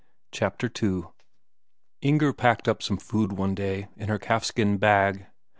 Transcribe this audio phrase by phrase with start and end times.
[0.31, 1.03] Chapter II
[2.01, 5.27] Inger packed up some food one day in her calfskin bag.